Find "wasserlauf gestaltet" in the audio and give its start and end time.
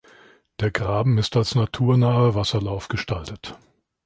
2.33-3.55